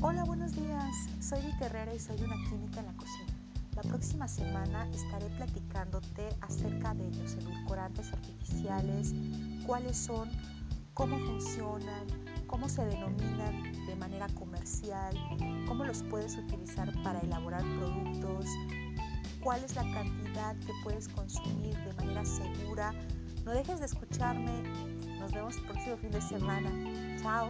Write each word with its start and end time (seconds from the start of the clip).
Hola 0.00 0.22
buenos 0.22 0.54
días. 0.54 1.08
Soy 1.18 1.40
Vi 1.40 1.52
Herrera 1.60 1.92
y 1.92 1.98
soy 1.98 2.22
una 2.22 2.36
química 2.48 2.78
en 2.78 2.86
la 2.86 2.92
cocina. 2.92 3.32
La 3.74 3.82
próxima 3.82 4.28
semana 4.28 4.88
estaré 4.92 5.26
platicándote 5.30 6.28
acerca 6.40 6.94
de 6.94 7.10
los 7.16 7.34
edulcorantes 7.34 8.12
artificiales, 8.12 9.12
cuáles 9.66 9.96
son, 9.96 10.30
cómo 10.94 11.18
funcionan, 11.18 12.06
cómo 12.46 12.68
se 12.68 12.84
denominan 12.84 13.72
de 13.88 13.96
manera 13.96 14.28
comercial, 14.38 15.16
cómo 15.66 15.84
los 15.84 16.04
puedes 16.04 16.36
utilizar 16.36 16.92
para 17.02 17.18
elaborar 17.18 17.62
productos, 17.62 18.46
cuál 19.40 19.64
es 19.64 19.74
la 19.74 19.82
cantidad 19.82 20.54
que 20.60 20.72
puedes 20.84 21.08
consumir 21.08 21.76
de 21.76 21.92
manera 21.94 22.24
segura. 22.24 22.94
No 23.44 23.50
dejes 23.50 23.80
de 23.80 23.86
escucharme. 23.86 24.62
Nos 25.18 25.32
vemos 25.32 25.56
el 25.56 25.64
próximo 25.64 25.96
fin 25.96 26.12
de 26.12 26.20
semana. 26.20 26.70
Chao. 27.20 27.48